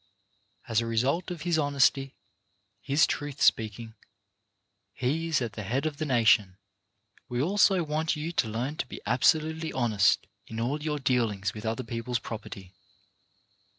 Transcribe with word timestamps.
As 0.67 0.81
a 0.81 0.87
result 0.87 1.29
of 1.29 1.43
his 1.43 1.59
honesty, 1.59 2.15
his 2.81 3.05
truth 3.05 3.39
speaking, 3.39 3.93
he 4.93 5.27
is 5.27 5.43
at 5.43 5.53
the 5.53 5.61
head 5.61 5.85
of 5.85 5.97
the 5.97 6.07
nation. 6.07 6.57
We 7.29 7.39
also 7.39 7.83
want 7.83 8.15
you 8.15 8.31
to 8.31 8.47
learn 8.49 8.77
to 8.77 8.87
be 8.87 8.99
absolutely 9.05 9.71
honest 9.71 10.25
in 10.47 10.59
all 10.59 10.81
your 10.81 10.97
dealings 10.97 11.53
with 11.53 11.67
other 11.67 11.83
people's 11.83 12.17
property. 12.17 12.73